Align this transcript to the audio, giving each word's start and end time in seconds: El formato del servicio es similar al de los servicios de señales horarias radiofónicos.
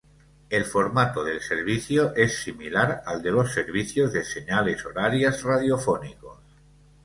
El 0.49 0.65
formato 0.65 1.23
del 1.23 1.41
servicio 1.41 2.15
es 2.15 2.41
similar 2.41 3.03
al 3.05 3.21
de 3.21 3.29
los 3.29 3.53
servicios 3.53 4.11
de 4.11 4.23
señales 4.23 4.83
horarias 4.83 5.43
radiofónicos. 5.43 6.39